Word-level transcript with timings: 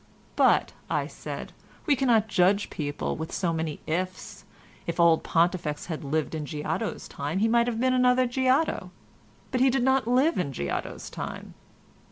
"But," 0.35 0.73
said 1.09 1.51
I, 1.51 1.61
"we 1.85 1.95
cannot 1.95 2.27
judge 2.27 2.71
people 2.71 3.15
with 3.15 3.31
so 3.31 3.53
many 3.53 3.81
'ifs.' 3.85 4.45
If 4.87 4.99
old 4.99 5.21
Pontifex 5.23 5.85
had 5.85 6.03
lived 6.03 6.33
in 6.33 6.47
Giotto's 6.47 7.07
time 7.07 7.37
he 7.37 7.47
might 7.47 7.67
have 7.67 7.79
been 7.79 7.93
another 7.93 8.25
Giotto, 8.25 8.89
but 9.51 9.61
he 9.61 9.69
did 9.69 9.83
not 9.83 10.07
live 10.07 10.39
in 10.39 10.53
Giotto's 10.53 11.11
time." 11.11 11.53